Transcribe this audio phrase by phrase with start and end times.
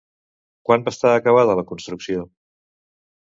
[0.69, 2.25] Quan va estar acabada la construcció?